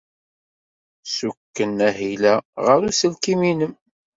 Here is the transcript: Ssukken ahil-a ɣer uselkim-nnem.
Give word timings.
Ssukken 1.03 1.73
ahil-a 1.89 2.35
ɣer 2.65 2.79
uselkim-nnem. 2.89 3.73